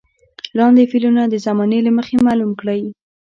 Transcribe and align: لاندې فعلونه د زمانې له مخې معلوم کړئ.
لاندې 0.57 0.89
فعلونه 0.91 1.23
د 1.27 1.35
زمانې 1.45 1.79
له 1.83 1.91
مخې 1.97 2.15
معلوم 2.27 2.51
کړئ. 2.61 2.81